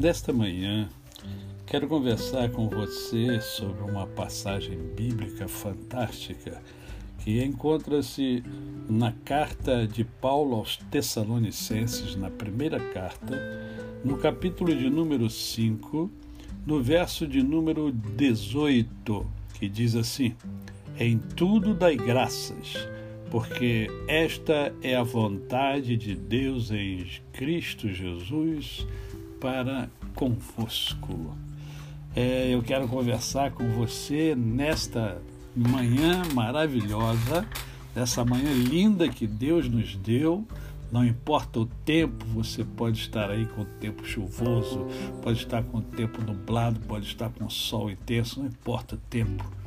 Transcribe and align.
Nesta 0.00 0.32
manhã, 0.32 0.88
quero 1.66 1.86
conversar 1.86 2.48
com 2.52 2.70
você 2.70 3.38
sobre 3.38 3.82
uma 3.82 4.06
passagem 4.06 4.78
bíblica 4.96 5.46
fantástica 5.46 6.62
que 7.18 7.44
encontra-se 7.44 8.42
na 8.88 9.12
carta 9.12 9.86
de 9.86 10.02
Paulo 10.02 10.56
aos 10.56 10.78
Tessalonicenses, 10.90 12.16
na 12.16 12.30
primeira 12.30 12.80
carta, 12.80 13.36
no 14.02 14.16
capítulo 14.16 14.74
de 14.74 14.88
número 14.88 15.28
5, 15.28 16.10
no 16.64 16.82
verso 16.82 17.26
de 17.26 17.42
número 17.42 17.92
18, 17.92 19.26
que 19.58 19.68
diz 19.68 19.94
assim: 19.94 20.34
Em 20.98 21.18
tudo 21.18 21.74
dai 21.74 21.96
graças, 21.96 22.88
porque 23.30 23.86
esta 24.08 24.74
é 24.80 24.96
a 24.96 25.02
vontade 25.02 25.94
de 25.94 26.14
Deus 26.14 26.70
em 26.70 27.06
Cristo 27.34 27.92
Jesus 27.92 28.86
para 29.40 29.88
convosco. 30.14 31.34
É, 32.14 32.54
eu 32.54 32.62
quero 32.62 32.86
conversar 32.86 33.52
com 33.52 33.68
você 33.70 34.34
nesta 34.36 35.20
manhã 35.56 36.22
maravilhosa, 36.34 37.46
essa 37.94 38.24
manhã 38.24 38.52
linda 38.52 39.08
que 39.08 39.26
Deus 39.26 39.68
nos 39.68 39.96
deu. 39.96 40.46
Não 40.92 41.04
importa 41.06 41.60
o 41.60 41.66
tempo, 41.66 42.24
você 42.34 42.64
pode 42.64 42.98
estar 42.98 43.30
aí 43.30 43.46
com 43.46 43.62
o 43.62 43.64
tempo 43.64 44.04
chuvoso, 44.04 44.86
pode 45.22 45.38
estar 45.38 45.62
com 45.62 45.78
o 45.78 45.82
tempo 45.82 46.20
nublado, 46.20 46.80
pode 46.80 47.06
estar 47.06 47.30
com 47.30 47.48
sol 47.48 47.90
intenso, 47.90 48.40
não 48.40 48.46
importa 48.46 48.96
o 48.96 48.98
tempo. 49.08 49.59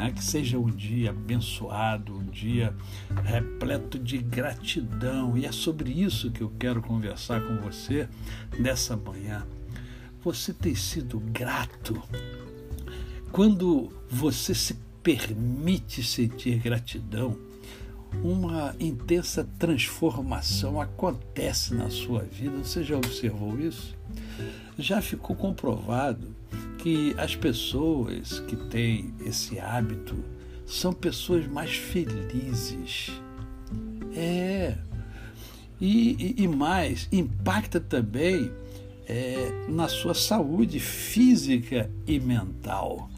Né? 0.00 0.12
Que 0.12 0.24
seja 0.24 0.58
um 0.58 0.70
dia 0.70 1.10
abençoado, 1.10 2.16
um 2.16 2.24
dia 2.24 2.74
repleto 3.22 3.98
de 3.98 4.16
gratidão. 4.16 5.36
E 5.36 5.44
é 5.44 5.52
sobre 5.52 5.90
isso 5.90 6.30
que 6.30 6.40
eu 6.40 6.50
quero 6.58 6.80
conversar 6.80 7.42
com 7.42 7.58
você 7.58 8.08
nessa 8.58 8.96
manhã. 8.96 9.46
Você 10.24 10.54
tem 10.54 10.74
sido 10.74 11.20
grato 11.20 12.02
quando 13.30 13.92
você 14.08 14.54
se 14.54 14.74
permite 15.02 16.02
sentir 16.02 16.58
gratidão, 16.58 17.38
uma 18.24 18.74
intensa 18.80 19.48
transformação 19.58 20.80
acontece 20.80 21.74
na 21.74 21.88
sua 21.90 22.22
vida. 22.22 22.58
Você 22.58 22.82
já 22.82 22.96
observou 22.96 23.58
isso? 23.60 23.96
Já 24.78 25.00
ficou 25.00 25.36
comprovado 25.36 26.34
que 26.82 27.14
as 27.18 27.36
pessoas 27.36 28.40
que 28.40 28.56
têm 28.56 29.12
esse 29.24 29.58
hábito 29.58 30.16
são 30.66 30.92
pessoas 30.92 31.46
mais 31.46 31.76
felizes. 31.76 33.10
É. 34.14 34.76
E, 35.80 36.34
e, 36.38 36.44
e 36.44 36.48
mais, 36.48 37.08
impacta 37.10 37.80
também 37.80 38.50
é, 39.06 39.50
na 39.68 39.88
sua 39.88 40.14
saúde 40.14 40.78
física 40.78 41.90
e 42.06 42.20
mental. 42.20 43.10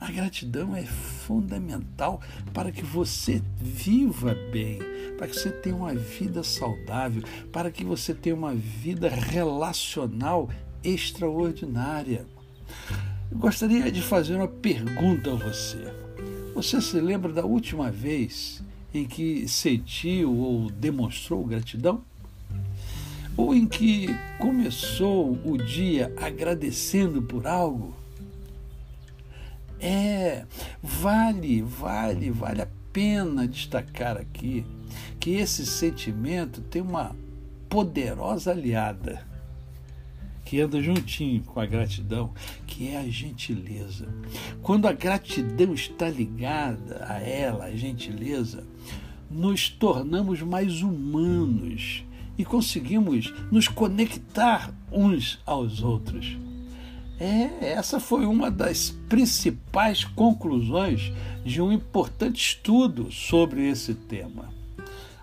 A 0.00 0.10
gratidão 0.12 0.76
é 0.76 0.84
fundamental 0.84 2.20
para 2.54 2.70
que 2.70 2.84
você 2.84 3.42
viva 3.56 4.36
bem, 4.52 4.78
para 5.16 5.26
que 5.26 5.34
você 5.34 5.50
tenha 5.50 5.74
uma 5.74 5.94
vida 5.94 6.44
saudável, 6.44 7.22
para 7.52 7.70
que 7.70 7.84
você 7.84 8.14
tenha 8.14 8.36
uma 8.36 8.54
vida 8.54 9.08
relacional 9.08 10.48
extraordinária. 10.84 12.26
Gostaria 13.38 13.88
de 13.92 14.02
fazer 14.02 14.34
uma 14.34 14.48
pergunta 14.48 15.30
a 15.30 15.36
você. 15.36 15.94
Você 16.56 16.80
se 16.80 17.00
lembra 17.00 17.32
da 17.32 17.44
última 17.44 17.88
vez 17.88 18.60
em 18.92 19.06
que 19.06 19.46
sentiu 19.46 20.36
ou 20.36 20.68
demonstrou 20.72 21.44
gratidão? 21.44 22.02
Ou 23.36 23.54
em 23.54 23.64
que 23.64 24.08
começou 24.40 25.38
o 25.44 25.56
dia 25.56 26.12
agradecendo 26.16 27.22
por 27.22 27.46
algo? 27.46 27.94
É, 29.78 30.44
vale, 30.82 31.62
vale, 31.62 32.32
vale 32.32 32.62
a 32.62 32.68
pena 32.92 33.46
destacar 33.46 34.16
aqui 34.16 34.66
que 35.20 35.36
esse 35.36 35.64
sentimento 35.64 36.60
tem 36.60 36.82
uma 36.82 37.14
poderosa 37.68 38.50
aliada 38.50 39.24
que 40.48 40.62
anda 40.62 40.82
juntinho 40.82 41.42
com 41.42 41.60
a 41.60 41.66
gratidão, 41.66 42.32
que 42.66 42.88
é 42.88 42.96
a 42.96 43.06
gentileza. 43.06 44.08
Quando 44.62 44.88
a 44.88 44.92
gratidão 44.94 45.74
está 45.74 46.08
ligada 46.08 47.04
a 47.06 47.20
ela, 47.20 47.66
a 47.66 47.76
gentileza, 47.76 48.66
nos 49.30 49.68
tornamos 49.68 50.40
mais 50.40 50.80
humanos 50.80 52.02
e 52.38 52.46
conseguimos 52.46 53.30
nos 53.52 53.68
conectar 53.68 54.72
uns 54.90 55.38
aos 55.44 55.82
outros. 55.82 56.38
É, 57.20 57.72
essa 57.72 58.00
foi 58.00 58.24
uma 58.24 58.50
das 58.50 58.88
principais 59.06 60.02
conclusões 60.02 61.12
de 61.44 61.60
um 61.60 61.70
importante 61.70 62.38
estudo 62.38 63.12
sobre 63.12 63.68
esse 63.68 63.92
tema. 63.92 64.57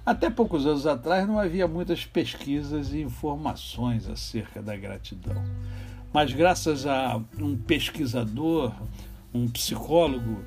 Até 0.05 0.29
poucos 0.29 0.67
anos 0.67 0.85
atrás 0.85 1.27
não 1.27 1.39
havia 1.39 1.67
muitas 1.67 2.05
pesquisas 2.05 2.93
e 2.93 3.01
informações 3.01 4.07
acerca 4.07 4.61
da 4.61 4.77
gratidão. 4.77 5.43
Mas 6.13 6.31
graças 6.31 6.85
a 6.85 7.19
um 7.39 7.57
pesquisador, 7.57 8.71
um 9.33 9.49
psicólogo 9.49 10.44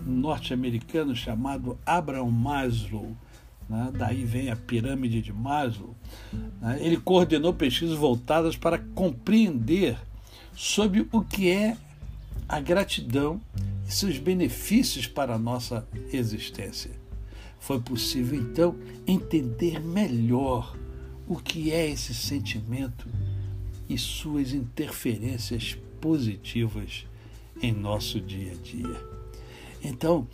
norte-americano 0.00 1.14
chamado 1.14 1.78
Abraham 1.84 2.30
Maslow, 2.30 3.14
né? 3.68 3.92
daí 3.92 4.24
vem 4.24 4.50
a 4.50 4.56
pirâmide 4.56 5.20
de 5.20 5.32
Maslow, 5.32 5.94
né? 6.58 6.78
ele 6.80 6.96
coordenou 6.96 7.52
pesquisas 7.52 7.96
voltadas 7.96 8.56
para 8.56 8.78
compreender 8.78 9.98
sobre 10.56 11.06
o 11.12 11.20
que 11.20 11.50
é 11.50 11.76
a 12.48 12.58
gratidão 12.60 13.38
e 13.86 13.92
seus 13.92 14.16
benefícios 14.16 15.06
para 15.06 15.34
a 15.34 15.38
nossa 15.38 15.86
existência. 16.10 17.01
Foi 17.62 17.80
possível 17.80 18.40
então 18.40 18.76
entender 19.06 19.80
melhor 19.80 20.76
o 21.28 21.36
que 21.36 21.70
é 21.70 21.88
esse 21.88 22.12
sentimento 22.12 23.08
e 23.88 23.96
suas 23.96 24.52
interferências 24.52 25.78
positivas 26.00 27.06
em 27.62 27.72
nosso 27.72 28.20
dia 28.20 28.50
a 28.50 28.56
dia. 28.56 29.00
Então, 29.80 30.26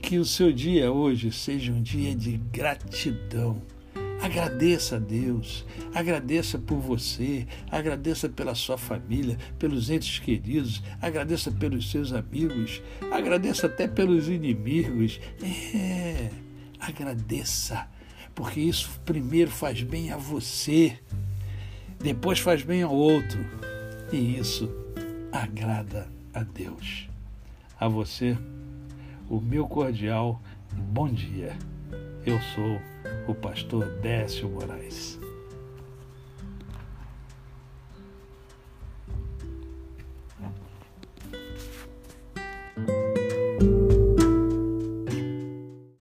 que 0.00 0.18
o 0.18 0.24
seu 0.24 0.50
dia 0.50 0.90
hoje 0.90 1.30
seja 1.30 1.70
um 1.70 1.82
dia 1.82 2.14
de 2.14 2.38
gratidão 2.50 3.60
Agradeça 4.22 4.96
a 4.96 4.98
Deus, 4.98 5.64
agradeça 5.94 6.58
por 6.58 6.76
você, 6.78 7.46
agradeça 7.70 8.28
pela 8.28 8.54
sua 8.54 8.76
família, 8.76 9.38
pelos 9.58 9.88
entes 9.88 10.18
queridos, 10.18 10.82
agradeça 11.00 11.50
pelos 11.50 11.90
seus 11.90 12.12
amigos, 12.12 12.82
agradeça 13.10 13.66
até 13.66 13.88
pelos 13.88 14.28
inimigos. 14.28 15.18
É, 15.42 16.28
agradeça, 16.80 17.86
porque 18.34 18.60
isso 18.60 19.00
primeiro 19.04 19.50
faz 19.50 19.82
bem 19.82 20.10
a 20.10 20.16
você, 20.16 20.98
depois 21.98 22.38
faz 22.38 22.62
bem 22.62 22.82
ao 22.82 22.94
outro, 22.94 23.38
e 24.12 24.38
isso 24.38 24.70
agrada 25.32 26.08
a 26.32 26.42
Deus. 26.42 27.08
A 27.78 27.88
você, 27.88 28.36
o 29.28 29.40
meu 29.40 29.66
cordial 29.66 30.40
bom 30.72 31.08
dia. 31.08 31.56
Eu 32.24 32.40
sou 32.54 32.80
o 33.26 33.34
pastor 33.34 33.86
Décio 34.00 34.48
Moraes. 34.48 35.18